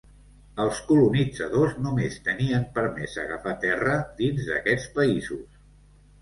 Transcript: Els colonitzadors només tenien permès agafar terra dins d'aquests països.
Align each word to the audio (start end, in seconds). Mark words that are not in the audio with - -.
Els 0.61 0.77
colonitzadors 0.85 1.75
només 1.87 2.17
tenien 2.29 2.65
permès 2.79 3.13
agafar 3.25 3.55
terra 3.67 3.99
dins 4.23 4.49
d'aquests 4.49 4.91
països. 4.99 5.47